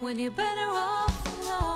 [0.00, 1.75] when you're better off alone.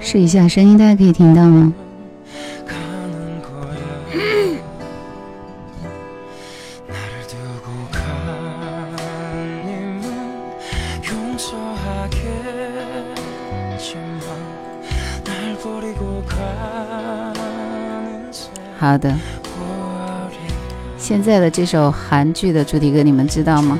[0.00, 1.72] 试一下声音大家可以听到吗？
[18.78, 19.14] 好的。
[20.98, 23.78] 现在的这首韩剧的主题歌你们知道吗？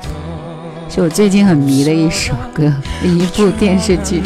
[0.90, 2.70] 是我最近很迷的一首歌
[3.02, 4.22] 一部电视剧。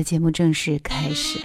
[0.00, 1.38] 的节目正式开始。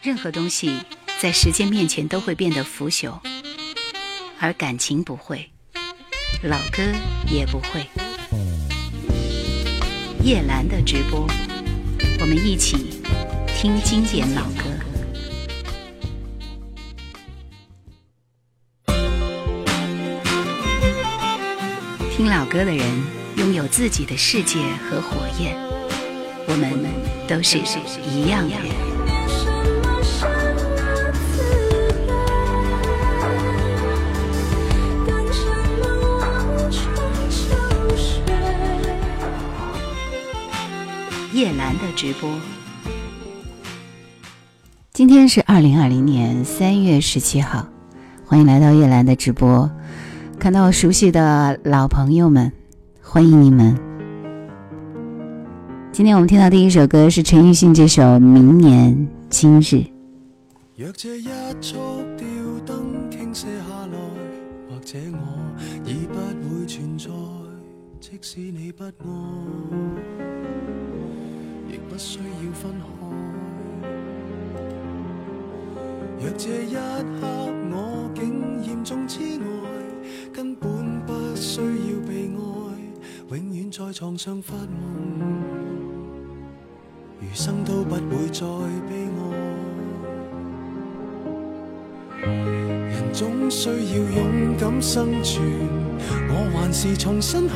[0.00, 0.78] 任何东西
[1.20, 3.18] 在时间面前都会变得腐朽，
[4.38, 5.50] 而感情不会，
[6.44, 6.84] 老歌
[7.28, 7.84] 也不会。
[10.22, 11.26] 叶兰的直播，
[12.20, 13.02] 我们一起
[13.58, 14.62] 听经典老歌。
[22.16, 22.86] 听老歌的人
[23.36, 24.58] 拥有自己的世界
[24.88, 25.56] 和火焰，
[26.48, 26.72] 我们
[27.26, 27.58] 都是
[28.08, 28.86] 一样的人。
[41.32, 42.30] 叶兰的直播。
[44.94, 47.68] 今天是二零二零年三月十七号，
[48.24, 49.70] 欢迎来到叶兰的直播。
[50.38, 52.50] 看到熟悉的老朋友们，
[53.02, 53.95] 欢迎你们。
[55.96, 59.64] 今天我们听到第一首歌是陈奕迅这首《明年今日》。
[60.76, 61.24] 若這一
[61.62, 61.78] 束
[62.18, 62.26] 吊
[62.66, 62.74] 燈
[63.10, 63.96] 傾瀉下來，
[64.68, 65.18] 或者我
[65.86, 66.18] 已不
[66.50, 67.08] 會存在。
[67.98, 68.92] 即使你不愛，
[71.72, 72.84] 亦不需要分開。
[76.20, 77.26] 若這一刻
[77.72, 79.44] 我竟嚴重痴呆，
[80.30, 82.36] 根本不需要被愛，
[83.30, 84.66] 永遠在床上發夢，
[87.26, 88.46] 余生都不会再
[88.88, 89.20] 悲哀。
[92.22, 95.42] 人总需要勇敢生存，
[96.28, 97.54] 我还是重新许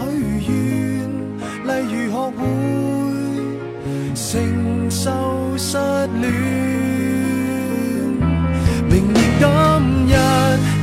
[0.49, 0.53] 愿，
[1.67, 2.39] 例如学会
[4.15, 5.11] 承受
[5.57, 5.79] 失
[6.21, 6.23] 恋。
[8.89, 9.43] 明年今
[10.09, 10.12] 日，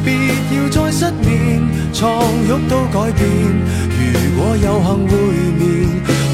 [0.05, 0.07] 别
[0.55, 1.61] 要再失眠，
[1.93, 2.01] 床
[2.47, 3.21] 褥都改变。
[3.99, 4.03] 如
[4.37, 5.11] 果有幸会
[5.59, 5.76] 面，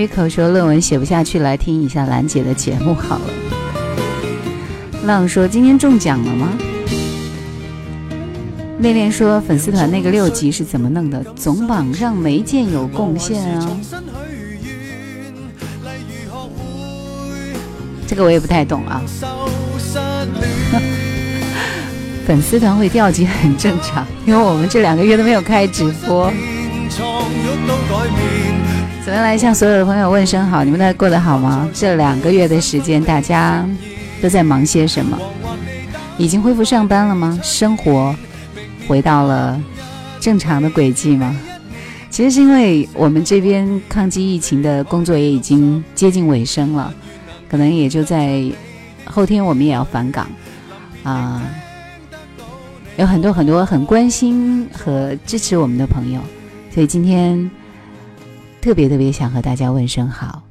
[0.00, 3.24] 微口说论文写不下去，来听一下兰姐的节目好了。
[5.04, 6.48] 浪说今天中奖了吗？
[8.78, 11.22] 恋恋说粉丝团那个六级是怎么弄的？
[11.36, 13.76] 总榜上没见有贡献啊，
[18.06, 19.02] 这个我也不太懂啊。
[22.26, 26.32] 粉丝团会掉级很正常，因为我们这两个月都没有开直播。
[29.02, 30.62] 怎么样来向所有的朋友问声好？
[30.62, 31.68] 你们都过得好吗？
[31.72, 33.66] 这两个月的时间，大家
[34.20, 35.18] 都在忙些什么？
[36.18, 37.38] 已经恢复上班了吗？
[37.42, 38.14] 生活
[38.86, 39.58] 回到了
[40.20, 41.34] 正常的轨迹吗？
[42.10, 46.92] 其实是因为我们这边抗击疫情的工作也已经接近尾声了，
[47.48, 48.44] 可能也就在
[49.06, 50.28] 后天我们也要返岗
[51.02, 51.42] 啊、
[52.98, 56.20] 有很多很多很关心和支持我们的朋友，
[56.70, 57.50] 所以今天
[58.60, 60.42] 特别特别想和大家问声好。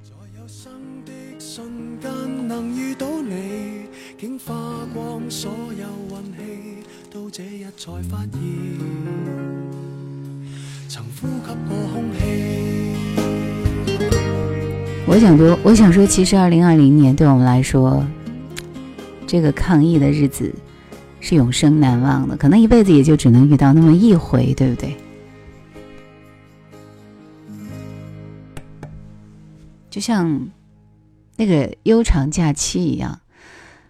[15.06, 18.06] 我想说，我想说，其实二零二零年对我们来说，
[19.28, 20.54] 这个抗疫的日子
[21.20, 24.96] 是永生难忘的，可能一辈子也就只能遇到那么一回，对不對？
[30.00, 30.48] 就像
[31.36, 33.20] 那个悠长假期一样，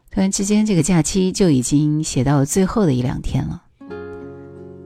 [0.09, 3.61] 突然之间，这个假期就已经写到了最后的一两天了，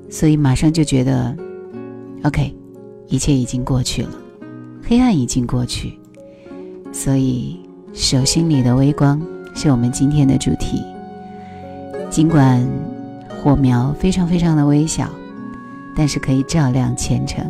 [0.09, 1.33] 所以马上就觉得
[2.23, 2.53] ，OK，
[3.07, 4.11] 一切已经过去了，
[4.83, 5.97] 黑暗已经过去，
[6.91, 7.57] 所以
[7.93, 9.25] 手心里的微光
[9.55, 10.83] 是我们今天的主题。
[12.09, 12.61] 尽管
[13.41, 15.09] 火苗非常非常的微小，
[15.95, 17.49] 但是可以照亮前程。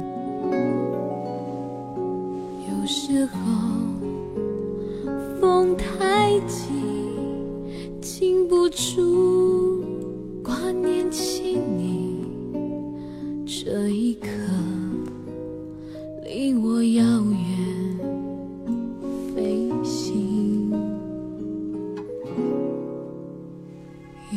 [6.34, 6.66] 太急，
[8.02, 9.84] 禁不住
[10.44, 12.26] 挂念起你。
[13.46, 14.28] 这一刻
[16.26, 18.00] 离我遥远
[19.36, 20.72] 飞行。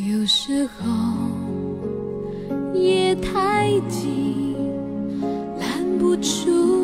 [0.07, 0.85] 有时候
[2.75, 4.53] 夜太静，
[5.59, 6.76] 拦不住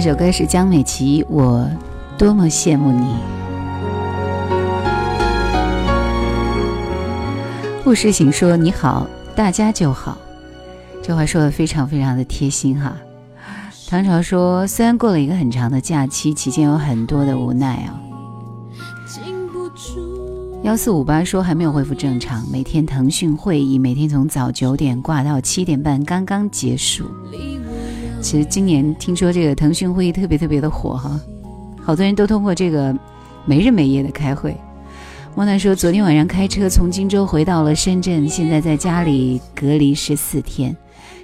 [0.00, 1.68] 这首歌是江美琪，我
[2.16, 3.16] 多么羡慕你。
[7.82, 10.16] 顾世行说：“你好，大家就好。”
[11.02, 12.96] 这话说的非常非常的贴心哈。
[13.88, 17.98] 唐朝说：“虽然过了一个很长的假期，期间有很多的无奈啊。
[19.04, 27.04] 禁不住”幺四五八说：“还没有恢复正常，每天腾讯会议每天从早九点挂到七点半，刚刚结束。
[28.20, 31.18] 其实今年听说这个腾讯会议特别特别的火哈，
[31.82, 32.94] 好多人都通过这个
[33.46, 34.56] 没日没夜的开会。”
[35.34, 40.76] 莫娜说：“昨天晚上开车从荆州回到了深圳，现在在家里隔离十四天。”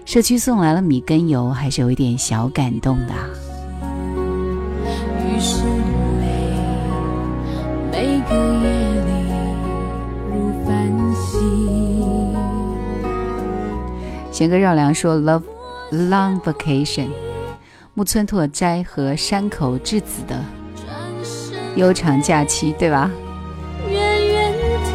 [0.06, 3.12] 社区送来了米跟油，还是有一点小感动的。
[5.18, 5.64] 于是
[6.20, 6.52] 每
[7.90, 8.68] 每个夜
[9.00, 9.10] 里
[10.30, 12.34] 如繁星。
[14.30, 15.42] 弦歌绕梁说：“Love
[16.08, 17.08] long vacation。”
[17.94, 20.44] 木村拓哉和山口智子的
[21.76, 23.08] 悠长假期，对吧？
[23.88, 24.90] 远远地，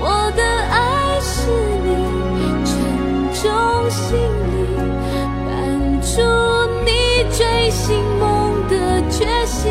[0.00, 1.48] 我的爱是
[1.84, 1.88] 你
[2.64, 2.74] 沉
[3.32, 4.52] 重心里
[5.46, 5.50] 绊
[6.00, 6.20] 住
[6.84, 6.90] 你
[7.30, 9.70] 追寻梦的决心。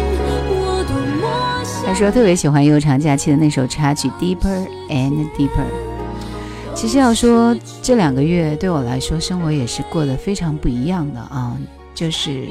[0.49, 5.67] 我多么想他说特别喜欢悠长假期的那首插曲《Deeper and Deeper》。
[6.81, 11.55] 其实要说这两个月对我来说，生活也是过得非常不一样的啊。
[11.93, 12.47] 就是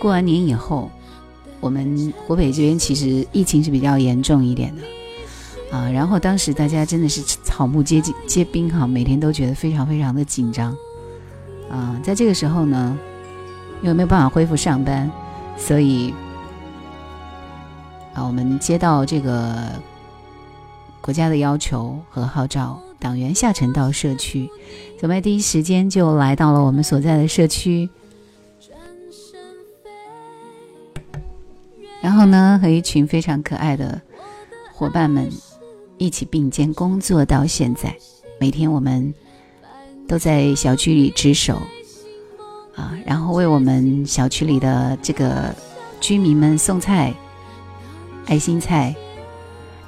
[0.00, 0.90] 过完年以后，
[1.60, 4.82] 我们湖北这边其实疫情是比较严重一点的
[5.70, 5.88] 啊。
[5.88, 10.76] 然后当时大家真的是草木皆皆兵哈，每天都觉得非常非常的紧张
[11.70, 11.96] 啊。
[12.02, 12.98] 在这个时候呢，
[13.82, 15.08] 又没有办法恢复上班，
[15.56, 16.12] 所以
[18.14, 19.56] 啊，我们接到这个
[21.00, 24.50] 国家的要求和号召，党员下沉到社区，
[25.00, 27.88] 小麦第一时间就来到了我们所在的社区。
[32.00, 34.00] 然后呢，和一群非常可爱的
[34.72, 35.28] 伙伴们
[35.96, 37.94] 一起并肩工作到现在。
[38.40, 39.12] 每天我们
[40.06, 41.60] 都在小区里值守
[42.76, 45.54] 啊，然后为我们小区里的这个
[46.00, 47.12] 居民们送菜、
[48.26, 48.94] 爱心菜，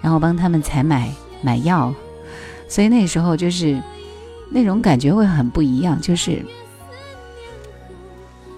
[0.01, 1.13] 然后帮他们采买
[1.43, 1.95] 买药。
[2.71, 3.79] 所以那时候就是
[4.49, 6.43] 那种感觉会很不一样，就是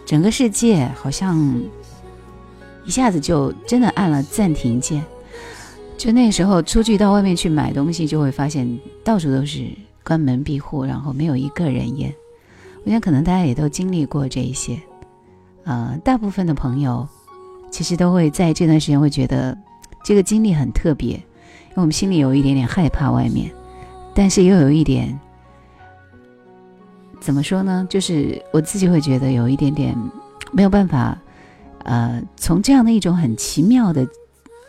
[0.06, 1.60] 整个世界好像。
[2.84, 5.04] 一下子就真的按了暂停键，
[5.96, 8.68] 就那时候出去到外面去买东西，就会发现
[9.04, 9.68] 到处都是
[10.02, 12.12] 关门闭户，然后没有一个人烟。
[12.84, 14.76] 我想可能大家也都经历过这一些，
[15.62, 17.06] 呃，大部分的朋友
[17.70, 19.56] 其实都会在这段时间会觉得
[20.04, 23.48] 这个经历很特别，因为我们心里有一点点害怕外面，
[24.14, 25.18] 但是又有一点
[27.20, 27.86] 怎么说呢？
[27.88, 29.96] 就是我自己会觉得有一点点
[30.52, 31.16] 没有办法，
[31.84, 34.06] 呃，从这样的一种很奇妙的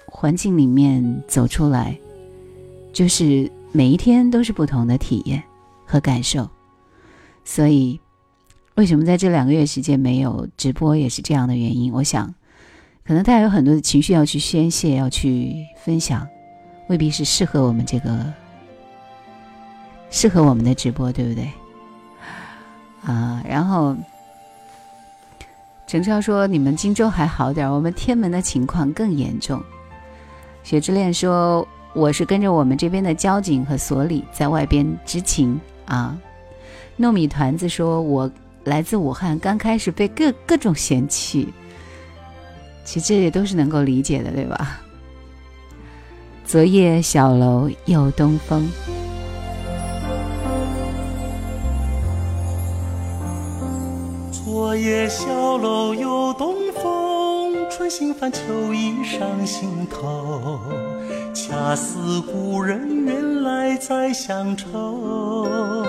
[0.05, 1.97] 环境里面走出来，
[2.93, 5.43] 就是每一天都是不同的体验
[5.85, 6.47] 和感受。
[7.43, 7.99] 所以，
[8.75, 11.91] 为什么在这两个月时间没有直播，也是这样的原因。
[11.91, 12.33] 我想，
[13.03, 16.27] 可能大家有很多的情绪要去宣泄，要去分享，
[16.87, 18.33] 未必是适合我们这个。
[20.15, 21.49] 适合我们的直播，对不对？
[23.03, 23.97] 啊，然后
[25.87, 29.59] 陈超说：“你们荆州还好点我们天门的情况更严重。”
[30.63, 36.15] 雪之恋说：“我是跟着我们这边的交警和所里在外边执勤啊。”
[36.97, 38.31] 糯米团子说：“我
[38.65, 41.51] 来自武汉，刚开始被各各种嫌弃，
[42.85, 44.79] 其实这也都是能够理解的，对吧？”
[46.45, 48.69] 昨夜小楼又东风。
[54.73, 60.59] 昨夜小楼又东风，春心泛秋意上心头。
[61.31, 65.85] 恰似故人远来载乡愁。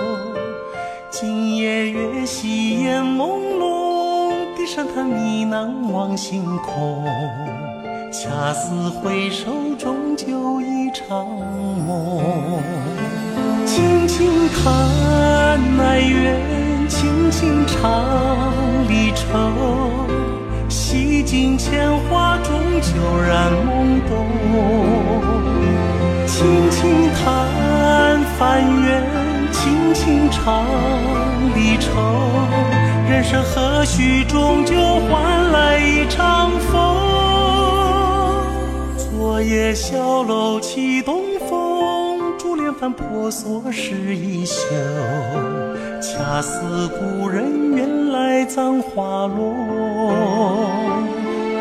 [1.09, 7.03] 今夜月稀烟朦胧，低声叹呢喃望星空。
[8.11, 8.69] 恰似
[9.01, 11.27] 回首终究一场
[11.87, 12.21] 梦。
[13.65, 16.64] 轻轻叹哀怨。
[16.87, 18.03] 轻轻唱
[18.87, 19.51] 离愁，
[20.69, 22.93] 洗尽铅华，终究
[23.27, 24.27] 染懵懂。
[26.27, 29.03] 轻轻叹翻缘，
[29.51, 30.65] 轻轻唱
[31.55, 31.89] 离愁。
[33.09, 34.75] 人生何须终究
[35.07, 36.73] 换来一场风？
[38.97, 44.63] 昨夜小楼起东风，珠帘翻婆娑湿衣袖。
[46.07, 50.13] 恰似故人远来葬花落，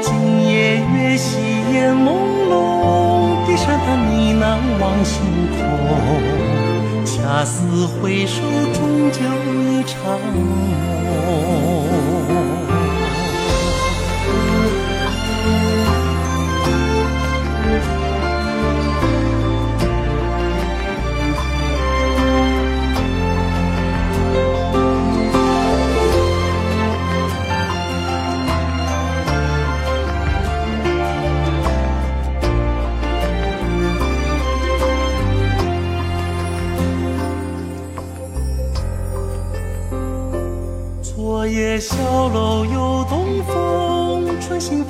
[0.03, 0.13] 今
[0.47, 1.41] 夜月稀
[1.73, 2.13] 烟朦
[2.51, 4.45] 胧，低声叹呢喃
[4.79, 5.17] 望星
[5.49, 5.59] 空。
[7.07, 8.43] 恰似回首，
[8.75, 9.19] 终究
[9.63, 9.97] 一场
[10.35, 10.37] 梦。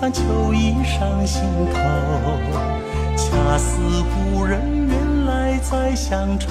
[0.05, 1.81] 春心泛秋意上心头。
[3.17, 3.79] 恰似
[4.13, 6.51] 故人远来载乡愁。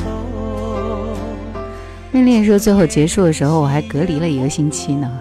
[2.14, 5.12] 恋恋说，最后结束的时候，我还隔离了一个星期呢。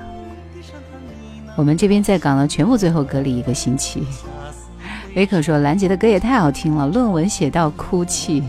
[1.57, 4.07] 我们这边在港呢，全部最后隔离一个星期。
[5.15, 8.43] 维可说，兰姐的歌也太好听了，论文写到哭泣。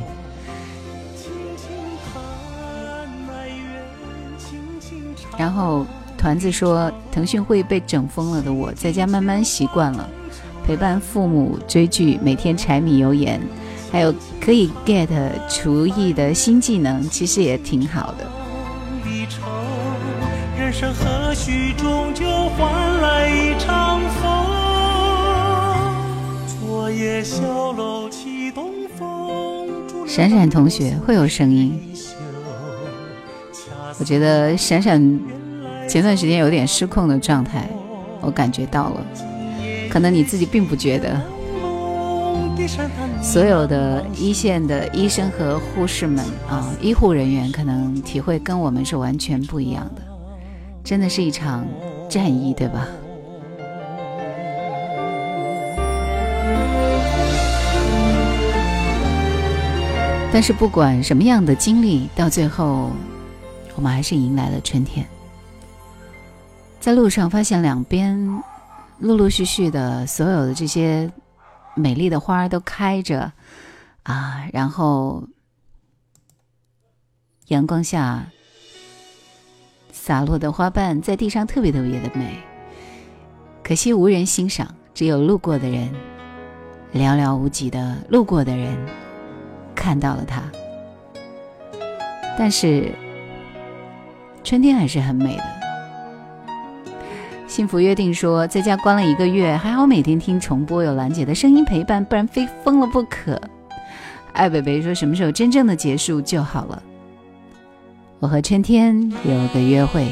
[5.37, 5.85] 然后。
[6.23, 10.09] 团子说：“腾讯会被整疯了的，我在家慢慢习惯了，
[10.65, 13.41] 陪伴父母追剧，每天柴米油盐，
[13.91, 15.09] 还有可以 get
[15.49, 18.25] 厨艺的新技能，其实也挺好的。”
[30.07, 31.77] 闪闪同学会有声音，
[33.99, 35.19] 我觉得闪闪。
[35.87, 37.67] 前段时间有点失控的状态，
[38.21, 39.05] 我感觉到了，
[39.89, 41.21] 可能你自己并不觉得。
[43.21, 50.01] 所有的一线的医生和护士们啊，医护人员可能体会跟我们是完全不一样的，
[50.83, 51.65] 真的是一场
[52.09, 52.87] 战役，对吧？
[60.31, 62.89] 但是不管什么样的经历，到最后，
[63.75, 65.05] 我们还是迎来了春天。
[66.83, 68.43] 在路上发现两边
[68.99, 71.09] 陆陆续续的所有的这些
[71.75, 73.31] 美丽的花都开着
[74.03, 75.23] 啊，然后
[77.47, 78.27] 阳光下
[79.93, 82.37] 洒落的花瓣在地上特别特别的美，
[83.63, 85.89] 可惜无人欣赏，只有路过的人
[86.93, 88.77] 寥寥无几的路过的人
[89.73, 90.43] 看到了它。
[92.37, 92.93] 但是
[94.43, 95.62] 春天还是很美的。
[97.47, 103.39] 幸福约定说，在家关了一个月，还好每天听重播，有兰姐的声音陪伴，不然非疯了不可。
[104.31, 106.81] 艾北北说，什么时候真正的结束就好了？
[108.19, 110.07] 我和春天有个约会，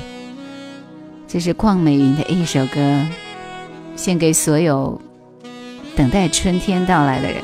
[1.27, 3.05] 这是邝美云的一首歌，
[3.95, 5.01] 献给所有
[5.95, 7.41] 等待春天到来的人。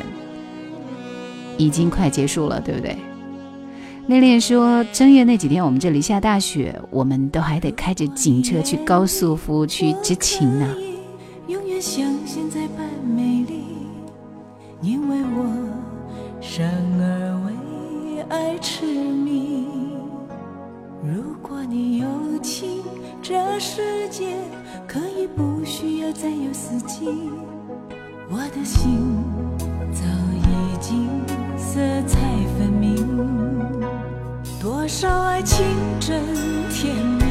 [1.57, 2.95] 已经快结束了，对不对？
[4.07, 10.65] 恋恋说，正月那几天我们这里下大雪，我们都还得开着警车去高速服务区执勤呢。
[11.47, 13.65] 永远像现在般美丽，
[14.81, 15.53] 因为我
[16.39, 16.65] 生
[17.01, 19.67] 而为爱痴迷。
[21.03, 22.07] 如果你有
[22.41, 22.81] 情，
[23.21, 24.37] 这世界
[24.87, 27.09] 可以不需要再有四季。
[28.29, 28.99] 我的心
[29.91, 30.01] 早
[30.33, 31.09] 已经
[31.57, 32.19] 色彩，
[34.61, 35.65] 多少爱情
[35.99, 36.21] 真
[36.69, 37.23] 甜蜜，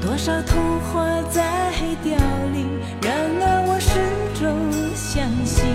[0.00, 2.16] 多少童话在凋
[2.52, 2.66] 零。
[3.02, 3.90] 然而我始
[4.38, 4.46] 终
[4.94, 5.66] 相信，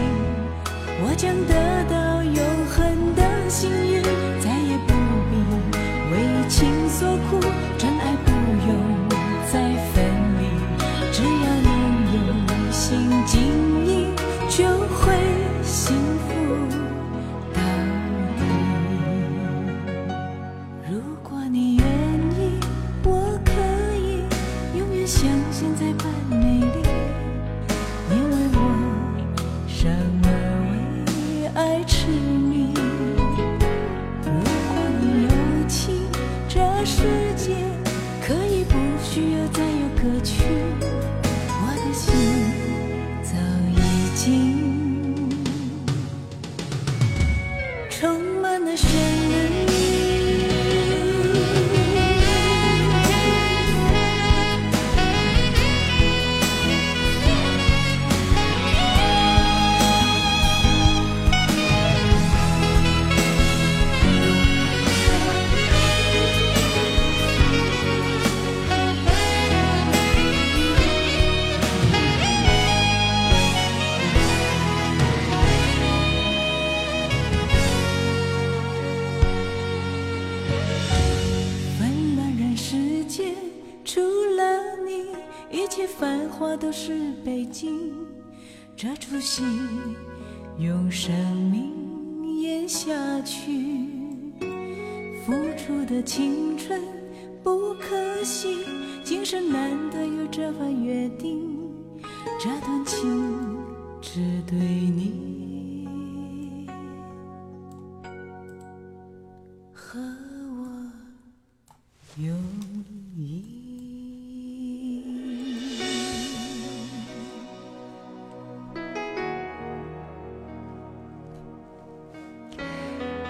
[1.01, 1.53] 我将得
[1.89, 2.35] 到永
[2.69, 4.01] 恒的幸运，
[4.41, 4.93] 再也不
[5.29, 5.31] 必
[6.11, 6.13] 为
[6.47, 7.39] 情所苦，
[7.77, 8.31] 真爱不
[8.67, 8.69] 用
[9.51, 9.53] 再
[9.93, 10.03] 分
[10.39, 10.41] 离，
[11.11, 11.27] 只要
[11.61, 11.67] 你
[12.15, 12.81] 用心
[13.25, 13.72] 经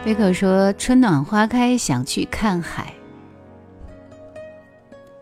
[0.06, 2.94] 贝克说：“春暖花开，想去看海。”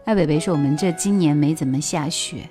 [0.05, 2.49] 艾北北说：“我们这今年没怎么下雪。”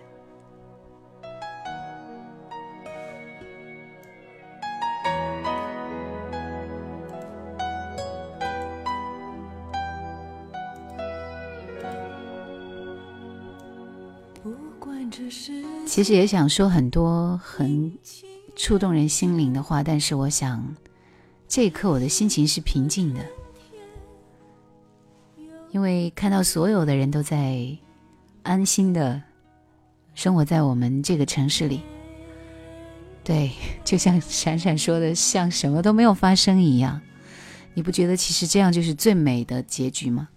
[15.85, 17.93] 其实也想说很多很
[18.55, 20.77] 触动人心灵的话，但是我想，
[21.51, 23.21] 这一刻我的心情是平静的，
[25.73, 27.77] 因为看到所有的人都在
[28.45, 29.21] 安心的
[30.15, 31.81] 生活在我们这个城市里。
[33.25, 33.51] 对，
[33.85, 37.01] 就像闪闪说的，像什么都没有发生一样。
[37.75, 40.29] 你不觉得其实这样就是最美的结局吗？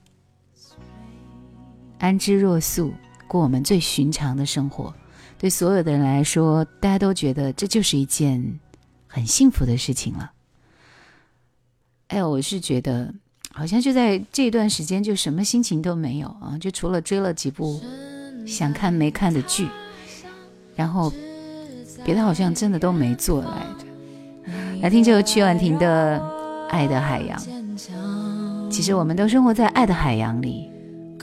[1.99, 2.91] 安之若素，
[3.27, 4.91] 过我们最寻常的生活。
[5.37, 8.59] 对所有的人来说，大家都觉得这就是一件
[9.05, 10.31] 很幸福的事情了。
[12.13, 13.11] 哎呦，我是觉得
[13.51, 17.81] 好像就在这段时间，就什么心情都没有啊，就除了追了几部
[18.45, 19.67] 想看没看的剧，
[20.75, 21.11] 然后
[22.05, 24.51] 别的好像真的都没做来着。
[24.81, 26.19] 来听这首曲婉婷的
[26.67, 27.39] 《爱的海洋》。
[28.69, 30.69] 其实我们都生活在爱的海洋里，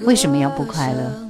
[0.01, 1.30] 为什么要不快乐？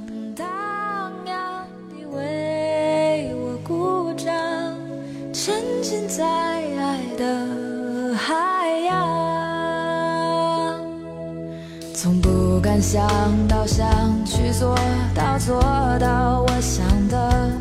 [12.81, 13.07] 想
[13.47, 13.87] 到想
[14.25, 14.75] 去做
[15.13, 15.61] 到做
[15.99, 17.51] 到我想的，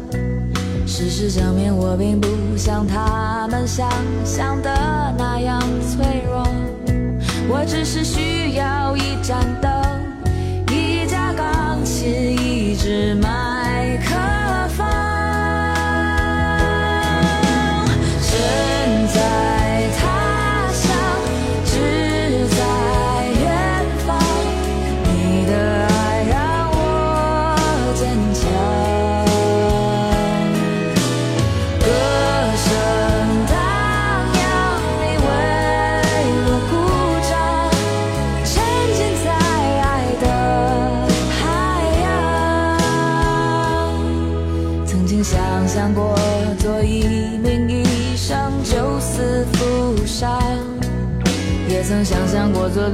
[0.86, 3.86] 事实证明我并不像他们想
[4.24, 6.42] 象的那样脆弱。
[7.50, 9.70] 我只是需要一盏灯，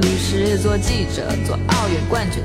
[0.01, 2.43] 律师、做记者、做奥运冠军，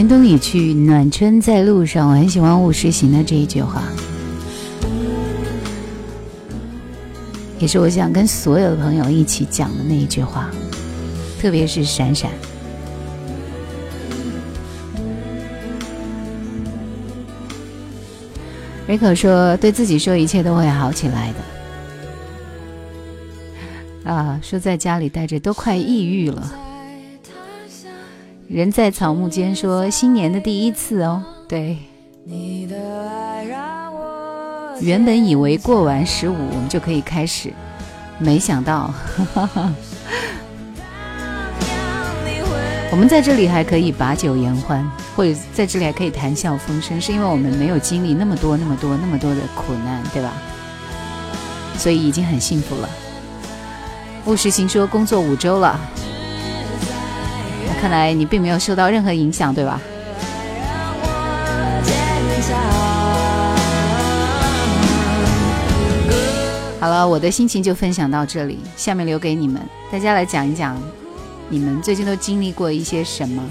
[0.00, 2.08] 严冬已去，暖春在路上。
[2.08, 3.82] 我很喜欢《勿实行》的这一句话，
[7.58, 10.50] 也是我想跟所有的朋友一起讲的那一句话，
[11.38, 12.30] 特别是闪闪。
[18.86, 21.30] 瑞可说：“对自己说，一切都会好起来
[24.04, 26.50] 的。”啊，说在家里待着都快抑郁了。
[28.52, 31.78] 人在草木间说新年的第一次哦，对，
[34.80, 37.52] 原本以为过完十五我们就可以开始，
[38.18, 38.92] 没想到，
[42.90, 44.84] 我们在这里还可以把酒言欢，
[45.14, 50.32] 或者在这里还可以谈笑风生，是因为我们没有经历那么多、那么多、那么多的苦难，对吧？
[51.78, 52.88] 所以已经很幸福了。
[54.26, 55.78] 务实行说工作五周了，
[57.80, 59.80] 看来你并没有受到任何影响，对吧？
[66.80, 69.60] 好了，我的心情就分享到这里，下面留给你们，
[69.92, 70.80] 大家来讲一讲，
[71.48, 73.42] 你们最近都经历过一些什么？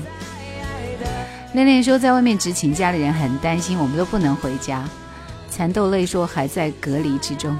[1.54, 4.84] 恋恋说在外面执勤，家里人很担心，我们都不能回家。
[5.50, 7.56] 蚕豆泪说还在隔离之中。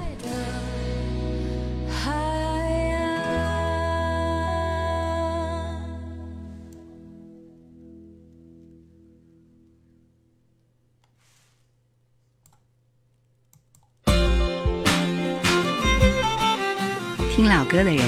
[17.70, 18.04] 歌的人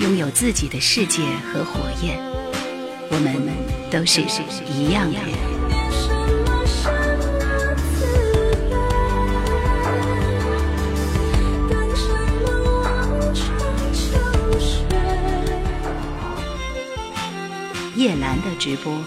[0.00, 2.18] 拥有自己的世界和火焰，
[3.10, 3.36] 我们
[3.88, 4.20] 都是
[4.66, 5.54] 一样的人。
[17.94, 18.98] 叶兰的直播。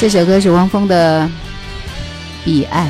[0.00, 1.28] 这首歌是汪峰的
[2.42, 2.86] 《彼岸》，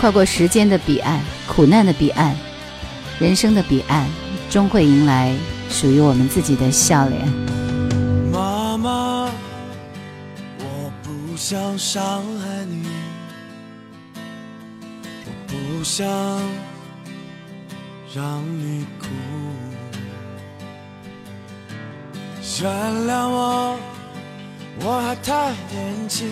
[0.00, 2.36] 跨过时间的彼岸，苦难的彼岸，
[3.18, 4.06] 人生的彼岸，
[4.48, 5.34] 终会迎来
[5.68, 7.26] 属于我们自己的笑脸。
[8.32, 9.28] 妈妈，
[10.60, 12.00] 我不想伤
[12.38, 12.86] 害你，
[15.26, 16.06] 我不想
[18.14, 19.08] 让你哭，
[22.62, 22.70] 原
[23.08, 23.76] 谅我，
[24.80, 26.28] 我还太年轻，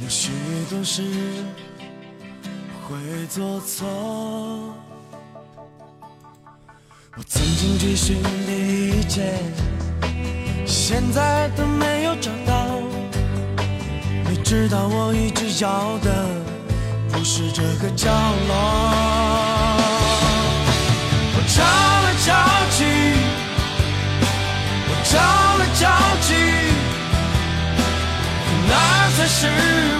[0.00, 0.30] 有许
[0.70, 1.02] 多事
[2.86, 3.86] 会做错。
[7.16, 9.34] 我曾经追寻的一切，
[10.66, 12.66] 现在都没有找到。
[14.28, 16.26] 你知道我一直要的
[17.10, 18.54] 不是这个角落。
[21.34, 21.62] 我找
[22.04, 22.28] 来找
[22.76, 22.84] 去，
[25.04, 25.18] 找
[25.58, 25.88] 来找
[26.22, 26.34] 去，
[28.68, 29.46] 那才是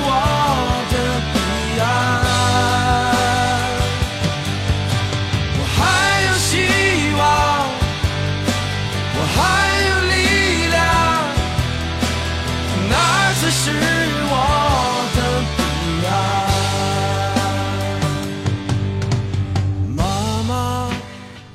[0.07, 0.44] 我？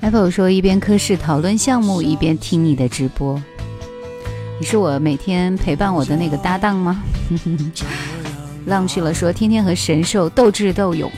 [0.10, 3.40] Apple 说一边科室讨论项目，一边听你的直播。
[4.60, 7.04] 你是我每天陪伴我的那个搭档吗？
[8.66, 11.12] 浪去了说天天和神兽斗智斗勇。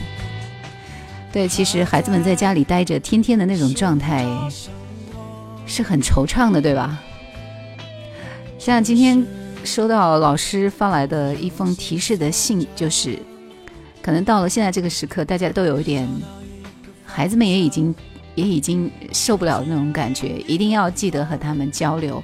[1.32, 4.26] 对，其实孩子们在家里待着，天天的那种状态
[5.64, 6.98] 是很惆怅的，对吧？
[8.58, 9.26] 像今天
[9.64, 13.18] 收到老师发来的一封提示的信，就是
[14.02, 16.06] 可能到了现在这个时刻，大家都有一点，
[17.06, 17.94] 孩子们也已经
[18.34, 22.22] 也已经受不了那种感觉，一定要记得和他们交流，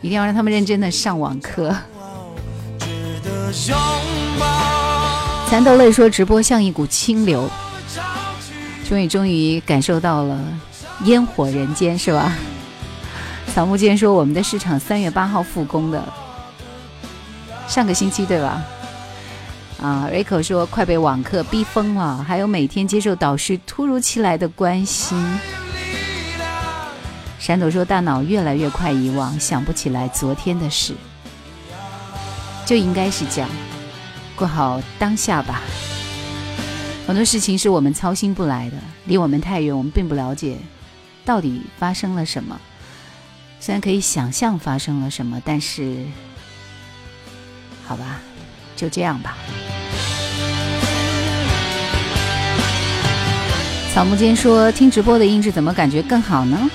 [0.00, 1.74] 一定要让他们认真的上网课。
[5.48, 7.50] 蚕豆泪说直播像一股清流，
[8.88, 10.38] 终于终于感受到了
[11.04, 12.32] 烟火人间，是吧？
[13.52, 16.00] 草木间说我们的市场三月八号复工的，
[17.66, 18.62] 上个星期对吧？
[19.80, 25.18] 啊，Rico 说快被网课逼疯了，还有每天接受导师突如其来的关心。
[27.38, 30.92] 闪躲说大脑越来越快遗忘，想不起来昨天的事，
[32.66, 33.48] 就应该是这样，
[34.36, 35.62] 过好当下吧。
[37.06, 40.58] 很多事情是我们操心不来的，离我们太远，我们并不了解
[41.24, 42.60] 到底发生了什么。
[43.58, 46.04] 虽然可以想象发生了什么，但是，
[47.86, 48.20] 好吧。
[48.76, 49.36] 就这样吧。
[54.00, 56.70] 草木间说：“听直播的音质怎么感觉更好呢？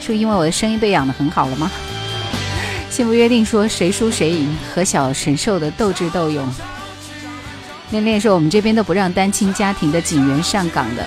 [0.00, 1.68] 是因为我的声音被养的很好了吗？”
[2.88, 6.48] 幸福约定说：“谁输谁赢，和小神兽的斗智斗勇。”
[7.90, 11.04] 恋恋说：“我们这边都不让单亲家庭的警员上岗的。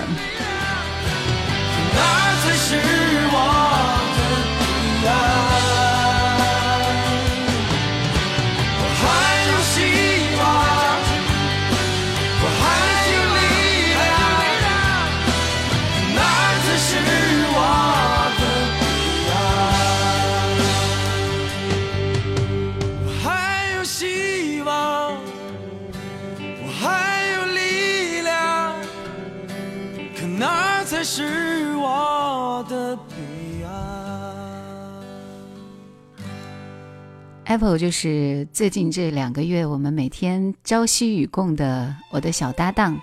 [37.48, 43.00] ”Apple 就是最近这两个月我们每天朝夕与共的我的小搭档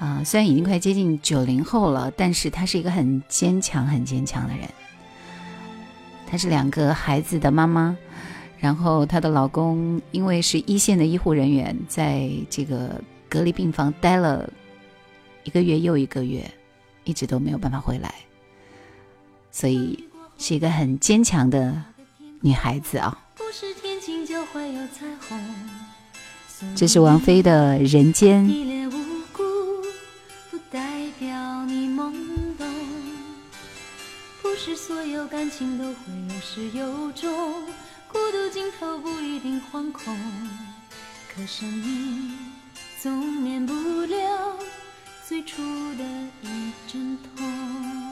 [0.00, 4.68] 啊，虽然已经快接近九零后了，但是她是一个很坚强、很坚强的人。
[6.26, 7.96] 她是两个孩子的妈妈，
[8.58, 14.52] 然后她的老公因为是一线的医护人员，在这个隔离病房待了
[15.44, 16.50] 一个月又一个月，
[17.04, 18.12] 一直都没有办法回来，
[19.52, 20.04] 所以
[20.36, 21.84] 是一个很坚强的。
[22.40, 23.18] 女孩子啊，
[26.74, 28.44] 这是王菲的《人间》。
[34.42, 35.94] 不是所有感情都会
[36.28, 37.64] 有始有终，
[38.08, 40.16] 孤独尽头不一定惶恐，
[41.34, 42.36] 可生命
[43.00, 44.58] 总免不了
[45.26, 45.62] 最初
[45.94, 46.04] 的
[46.42, 48.09] 一阵痛。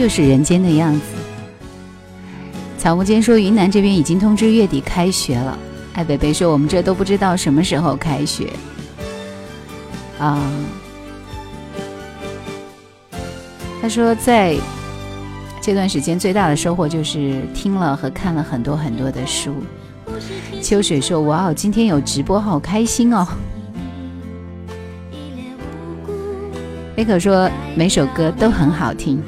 [0.00, 1.00] 就是人间的样子。
[2.78, 5.58] 草木间说，云南这边已经通知月底开学了。
[5.92, 8.48] 艾北北说，我们这都不知道什么时候开学。
[10.18, 10.40] 啊，
[13.82, 14.56] 他说，在
[15.60, 19.54] 这段时间最大的收获就是听了和看了很多很多的书。
[20.62, 23.28] 秋水说，哇哦，今天有直播，好开心哦。
[26.96, 29.22] 贝可说，每首歌都很好听。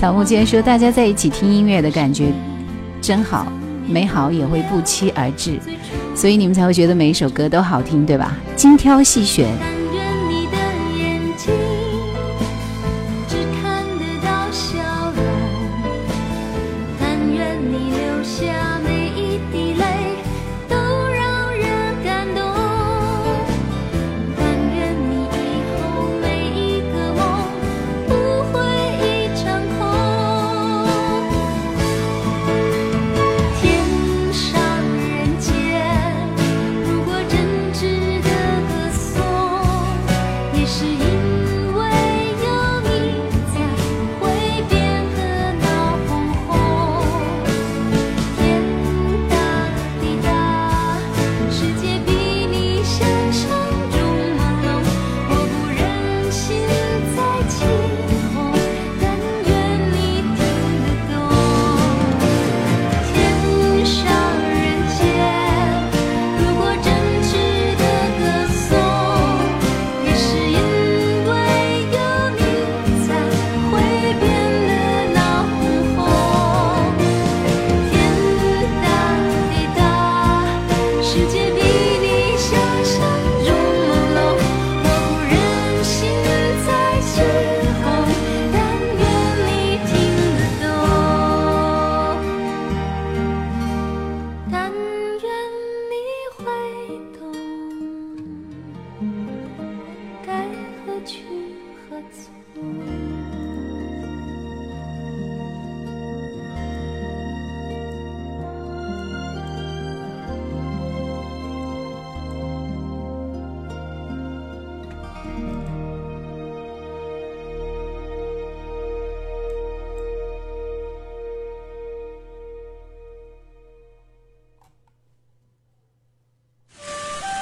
[0.00, 2.32] 草木间说，大家在一起听音乐的感觉
[3.02, 3.52] 真好，
[3.86, 5.58] 美好也会不期而至，
[6.14, 8.34] 所以你们才会觉得每一首歌都好听，对吧？
[8.56, 9.79] 精挑细选。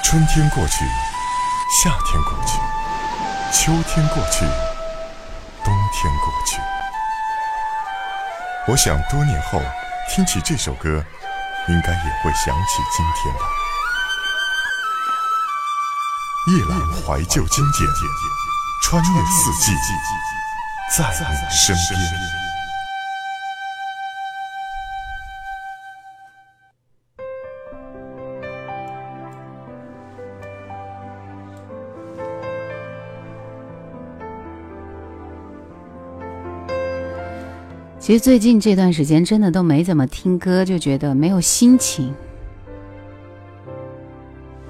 [0.09, 0.85] 春天过去，
[1.83, 2.57] 夏天过去，
[3.53, 4.39] 秋天过去，
[5.63, 6.59] 冬天过去。
[8.67, 9.61] 我想多年后
[10.09, 11.05] 听起这首歌，
[11.67, 13.41] 应该也会想起今天吧。
[16.47, 17.87] 夜阑怀旧经典，
[18.85, 19.71] 穿越四季，
[20.97, 22.38] 在你身边。
[38.09, 42.11] 其实最近这段时间真的都没怎么听歌，就觉得没有心情。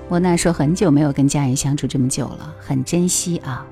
[0.09, 3.65] 我那说很久没有跟家人相处这么久了，很珍惜啊。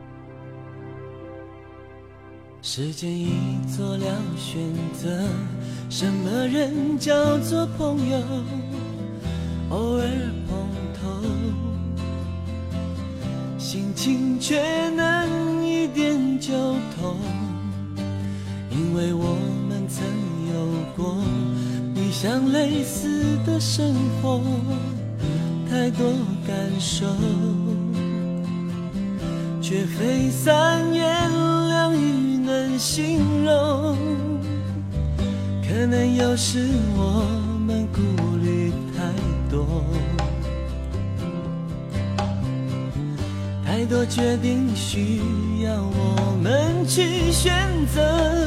[2.61, 4.05] 时间已做了
[4.37, 4.57] 选
[4.93, 5.27] 择，
[5.89, 8.17] 什么人叫做朋友？
[9.71, 10.07] 偶尔
[10.47, 11.21] 碰头，
[13.57, 16.53] 心情却能一点就
[16.97, 17.17] 通，
[18.71, 19.46] 因为我。
[22.19, 24.41] 像类似的生活，
[25.69, 26.11] 太多
[26.47, 27.05] 感受，
[29.61, 31.05] 却非三言
[31.67, 33.95] 两语能形容。
[35.61, 37.23] 可能有时我
[37.67, 38.01] 们顾
[38.37, 39.13] 虑太
[39.47, 39.83] 多，
[43.63, 45.19] 太多决定需
[45.61, 47.53] 要我们去选
[47.93, 48.46] 择。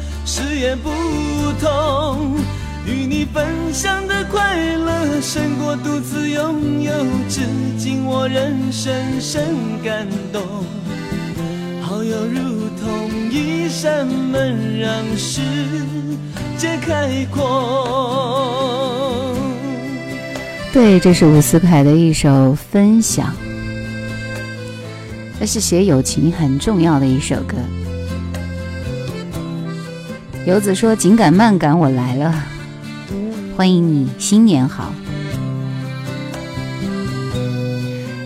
[0.23, 0.89] 誓言不
[1.59, 2.37] 同，
[2.85, 6.91] 与你分享的快乐胜过独自拥有。
[7.27, 7.41] 至
[7.77, 10.41] 今我仍深深感动，
[11.81, 15.41] 好友如同一扇门，让世
[16.57, 18.15] 界开阔。
[20.71, 23.27] 对，这是伍思凯的一首《分享》，
[25.39, 27.57] 这是写友情很重要的一首歌。
[30.43, 32.43] 游子说：“紧赶慢赶，我来了，
[33.55, 34.91] 欢迎你，新年好。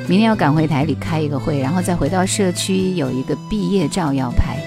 [0.08, 4.58] 明天要赶回台里开一个会，然后再回到社区有一个毕业照要拍，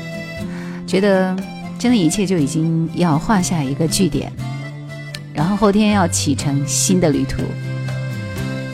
[0.86, 1.34] 觉得
[1.78, 4.30] 真的一切就已经要画下一个句点，
[5.32, 7.38] 然后后天要启程新的旅途。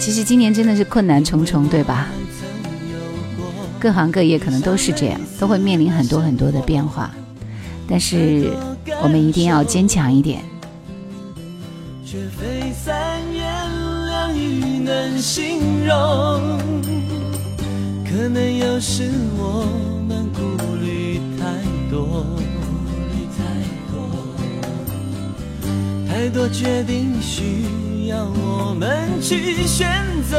[0.01, 2.09] 其实今年真的是困难重重，对吧？
[3.79, 7.15] 各行各业可能都是这样，都会面临很多很多的变化。”
[7.89, 8.53] 但是
[9.03, 10.43] 我们一定要坚强一点。
[12.05, 13.45] 却非三言
[14.07, 16.59] 两语能形容。
[18.05, 19.67] 可能有时我
[20.09, 20.41] 们顾
[20.77, 21.45] 虑太
[21.91, 22.25] 多，
[26.09, 29.87] 太多决定需要我们去选
[30.31, 30.39] 择，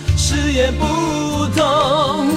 [0.31, 0.85] 视野不
[1.57, 2.29] 同。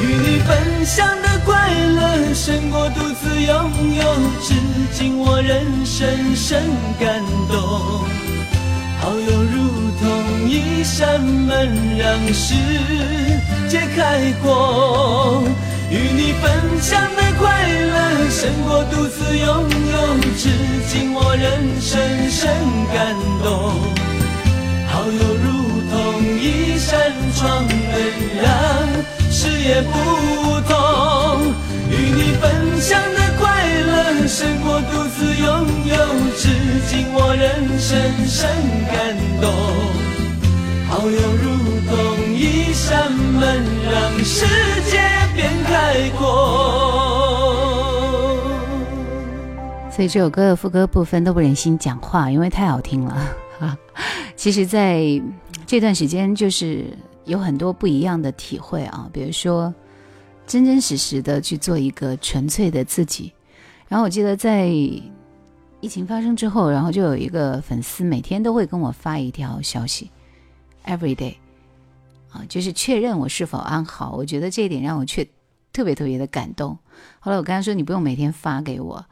[0.00, 3.52] 与你分享的快乐胜过独自拥
[3.96, 4.04] 有，
[4.40, 4.54] 至
[4.92, 6.62] 今我仍深深
[7.00, 7.20] 感
[7.50, 7.58] 动。
[9.00, 12.54] 好友如同一扇门，让世
[13.68, 15.42] 界开阔。
[15.90, 19.48] 与你分享的快乐胜过独自拥
[19.90, 19.98] 有，
[20.38, 20.50] 至
[20.88, 22.48] 今我仍深深
[22.94, 23.74] 感动。
[24.86, 25.48] 好友如
[25.90, 27.72] 同一扇窗，能
[28.42, 28.44] 让。
[29.32, 29.90] 视野不
[30.68, 30.74] 同，
[31.88, 35.48] 与你分享的快乐胜过独自拥
[35.86, 35.96] 有。
[36.36, 36.48] 至
[36.86, 38.46] 今我仍深深
[38.92, 39.50] 感动，
[40.90, 41.44] 好友如
[41.88, 44.44] 同一扇门，让世
[44.90, 45.00] 界
[45.34, 46.20] 变开阔。
[49.90, 53.16] 所以这首歌的副歌部分都不忍心讲话，因为太好听了。
[54.36, 55.02] 其实，在
[55.66, 56.86] 这段时间，就是
[57.24, 59.72] 有很多不一样的体会啊，比如说，
[60.46, 63.32] 真真实实的去做一个纯粹的自己。
[63.88, 70.10] 然后我记得在疫情发生之后，然后就有一个粉丝每天都会跟我发一条消息
[70.84, 71.34] ，every day，
[72.30, 74.14] 啊，就是确认我是否安好。
[74.16, 75.26] 我觉得这一点让我却
[75.72, 76.78] 特别特别的感动。
[77.18, 79.04] 后来我跟他说：“你不用每天发给我，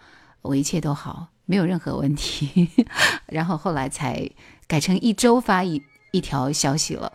[0.42, 2.68] 我一切都好，没有任何问题。
[3.26, 4.28] ”然后后来才
[4.66, 7.12] 改成一周发一一条消息了，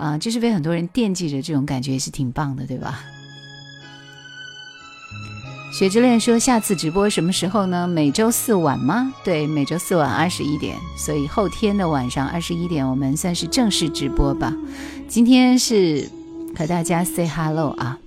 [0.00, 3.00] 啊，就是被很多人惦记着，这种感觉也是挺棒的，对吧？
[5.72, 7.86] 雪之恋说：“下次直播什么时候呢？
[7.86, 9.12] 每周四晚吗？
[9.22, 10.76] 对，每周四晚二十一点。
[10.96, 14.52] 所以后天的晚上二十一点，我们算是正式直播吧。
[15.06, 16.10] 今天是
[16.56, 17.98] 和大家 say hello 啊。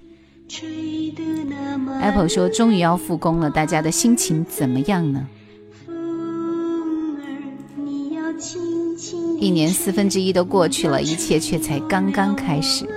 [2.01, 5.25] Apple 说终于要复工了，大家的心情怎么样呢？
[9.43, 12.87] 一年四分之一都过去了，一切却才刚刚开始。”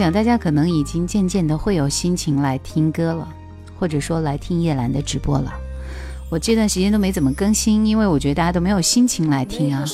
[0.00, 3.28] 想大家可能已经渐渐的会有心情来听歌了，
[3.78, 5.52] 或者说来听叶兰的直播了。
[6.30, 9.84] 我这段时间都没怎么更新，因为我觉得大家都没有心情来听啊。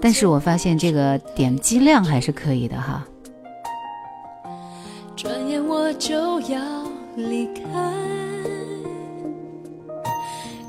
[0.00, 3.04] 但是我发现这个点击量还是可以的哈。
[5.16, 6.60] 转眼我就要
[7.16, 7.92] 离开，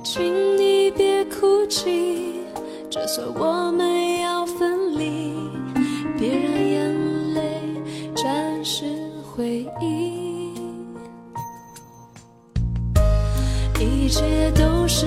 [0.03, 2.41] 请你别哭泣，
[2.89, 3.87] 就算我们
[14.15, 15.05] 却都是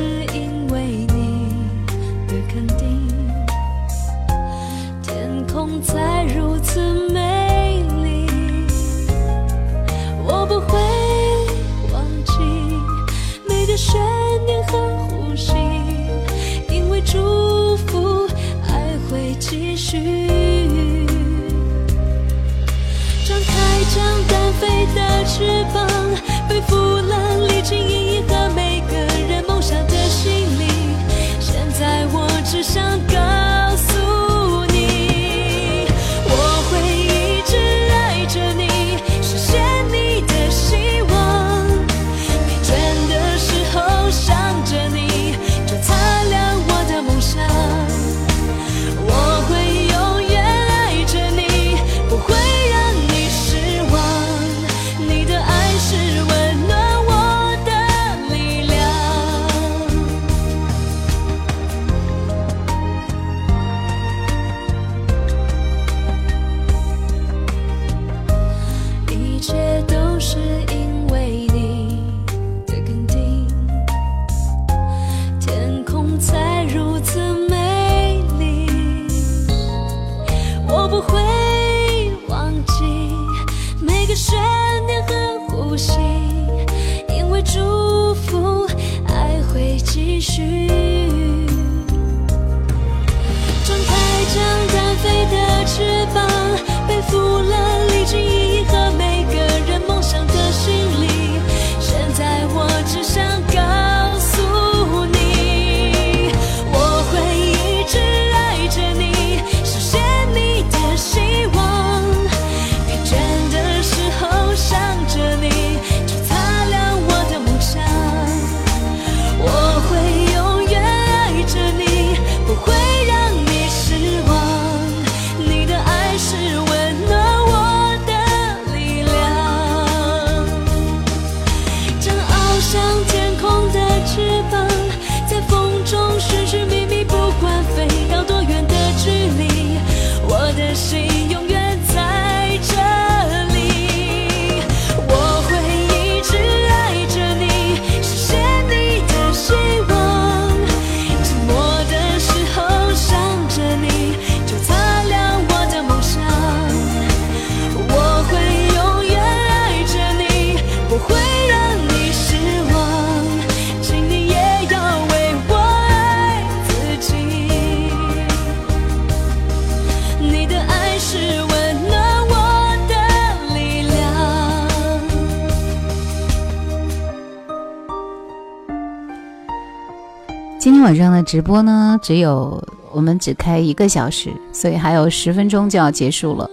[180.88, 186.48] 晚上的直播呢，只有我们只开一个小时，所以还有十分钟就要结束了。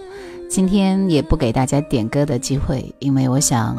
[0.46, 3.74] 今天也不给大家点歌的机会，因为我想，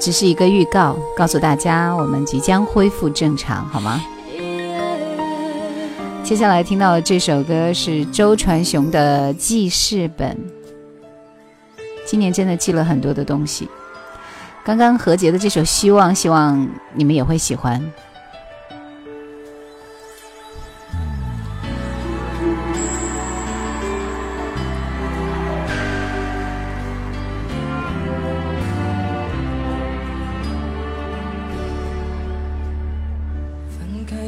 [0.00, 4.02] 只是一个预告，告诉大家我们即将恢复正常，好吗？
[6.24, 10.36] 接下来听到的这首歌是周传雄的记事本。
[12.04, 13.68] 今年真的记了很多的东西。
[14.64, 17.80] 刚刚何洁的这首《希望》，希望你们也会喜欢。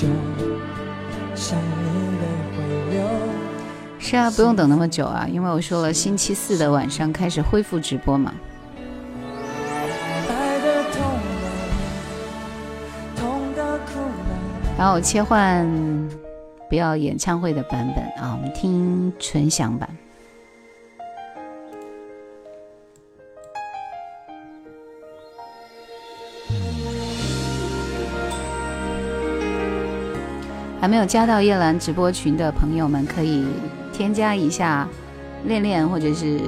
[0.00, 0.06] 久，
[1.34, 2.24] 想你泪
[2.56, 3.04] 会流。
[3.98, 8.32] 是啊，不用等那么久啊，因为我说了，星期四的晚上开始恢复直播嘛。
[14.78, 15.68] 然后我切换，
[16.70, 19.86] 不要演唱会的版本啊，我们听纯享版。
[30.80, 33.44] 还没有加到叶兰直播群的朋友们，可以。
[33.92, 34.88] 添加一下，
[35.44, 36.40] 练练，或者是，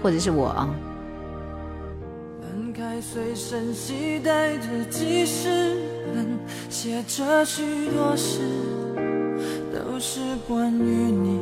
[0.00, 0.70] 或者是我啊。
[2.40, 5.76] 翻开随身携带的记事
[6.14, 6.38] 本，
[6.68, 8.42] 写着许多事，
[9.74, 11.40] 都是关于你。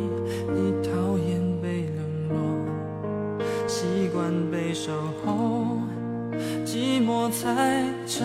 [0.55, 4.91] 你讨厌被冷落，习惯被守
[5.23, 5.77] 候，
[6.65, 8.25] 寂寞才找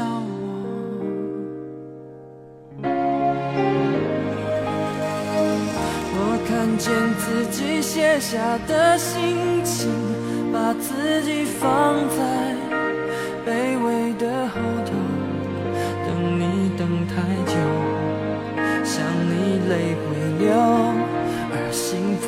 [6.16, 6.18] 我
[6.48, 6.64] 看。
[6.76, 9.90] 见自己写下的心情，
[10.52, 12.16] 把自己放在
[13.46, 14.92] 卑微的后头，
[16.06, 16.10] 等
[16.40, 17.14] 你等太
[17.46, 17.54] 久，
[18.84, 19.32] 想你
[19.70, 19.72] 泪
[20.04, 20.04] 会
[20.40, 20.52] 流，
[21.52, 22.26] 而幸福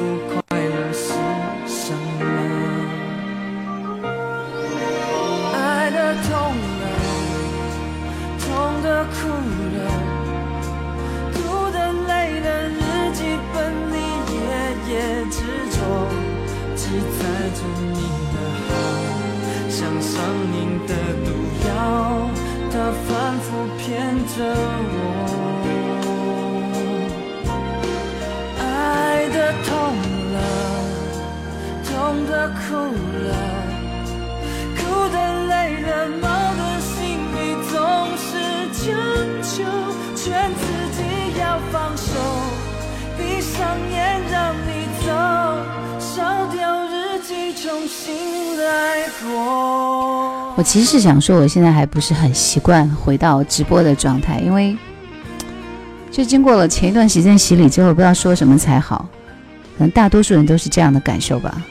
[50.65, 54.75] 其实是想说，我现在还不是很习惯回到直播的状态，因为
[56.11, 59.07] 就经过了前一段时间洗礼之后，不知道说什么才好。
[59.77, 61.61] 可能大多数人都是这样的感受吧。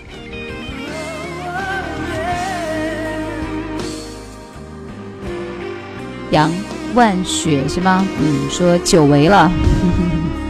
[6.30, 6.51] 杨
[6.95, 8.07] 万雪是吗？
[8.20, 9.51] 嗯，说久违了。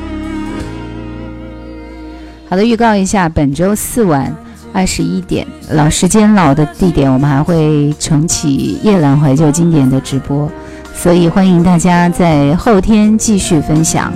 [2.51, 4.35] 好的，预告一下，本周四晚
[4.75, 10.51] 二十一点，老时间、老的地点，我们还会重启夜阑怀旧经典的直播，
[10.93, 14.13] 所以欢迎大家在后天继续分享。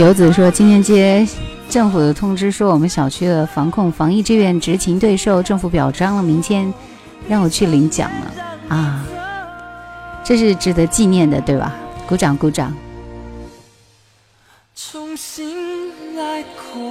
[0.00, 1.28] 游子说，今天接
[1.68, 6.72] 政府的通知，说我们小区的防控防疫志愿执勤队受政府表彰了，明天
[7.28, 9.04] 让我去领奖了啊！
[10.24, 11.76] 这是值得纪念的，对吧？
[12.08, 12.74] 鼓掌鼓掌！
[14.74, 16.42] 重新来
[16.72, 16.82] 过。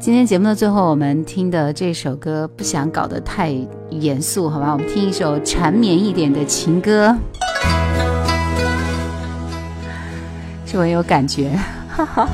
[0.00, 3.54] 今天节目的最后，我们听的这首歌不想搞得太
[3.90, 4.72] 严肃，好吧？
[4.72, 7.14] 我们听一首缠绵一点的情歌，
[10.76, 11.58] 是我有感觉。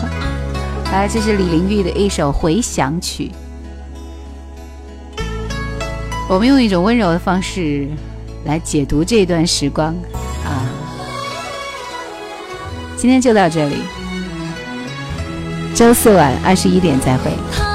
[0.91, 3.31] 来，这是李玲玉的一首回响曲。
[6.29, 7.87] 我们用一种温柔的方式
[8.45, 9.95] 来解读这段时光
[10.45, 10.67] 啊。
[12.97, 13.77] 今天就到这里。
[15.73, 17.72] 周四晚二十一点再会。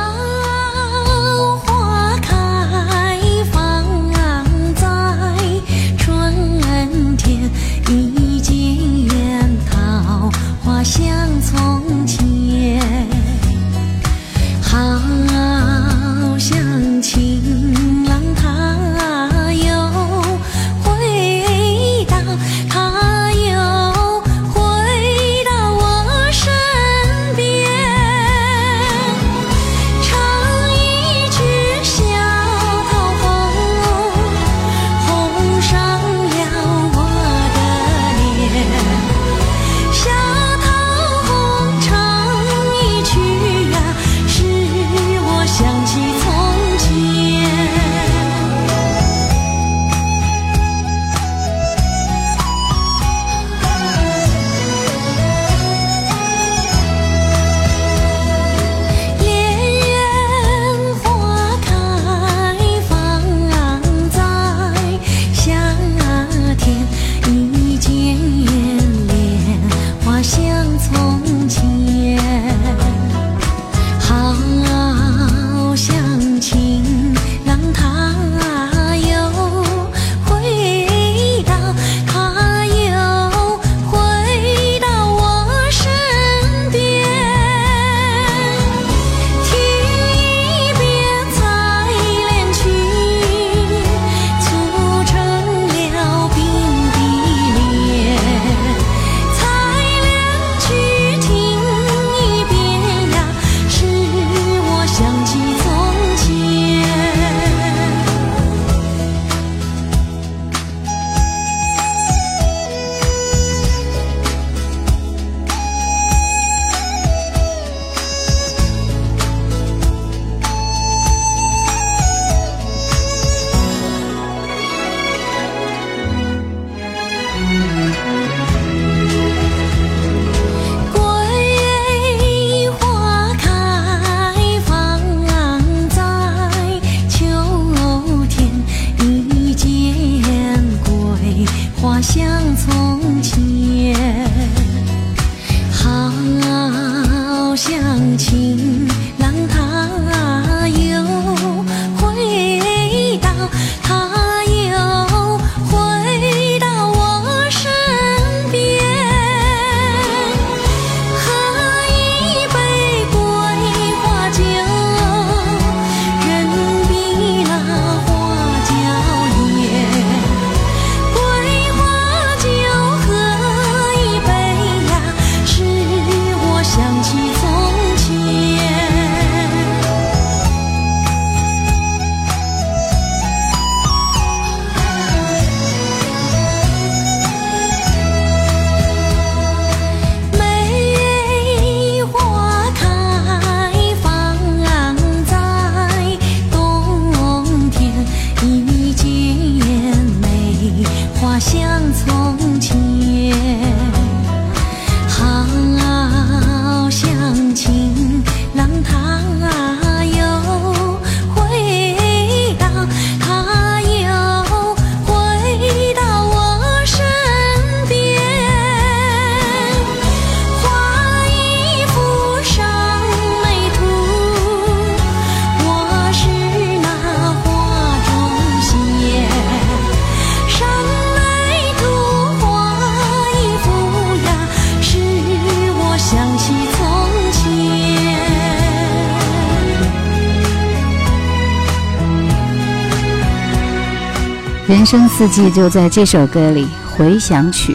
[244.89, 246.63] 生四季就在这首歌里，
[246.95, 247.73] 《回响曲》。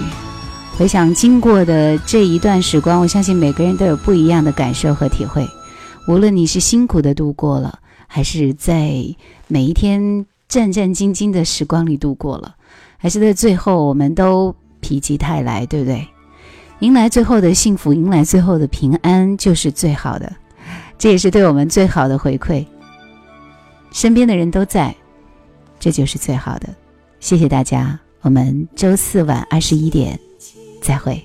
[0.78, 5.46] 回想经过的这一段时光，我相信每个人都有不一样的感受和体会。
[6.08, 8.94] 无论你是辛苦的度过了，还是在
[9.46, 12.54] 每一天战战兢兢的时光里度过了，
[12.96, 16.08] 还是在最后我们都否极泰来，对不对？
[16.78, 20.32] 迎来最后的幸福，迎来最后的平安，就是最好的。
[20.96, 22.64] 这也是对我们最好的回馈。
[23.90, 24.96] 身边的人都在，
[25.78, 26.70] 这就是最好的。
[27.22, 30.18] 谢谢大家，我们周四晚二十一点
[30.82, 31.22] 再会。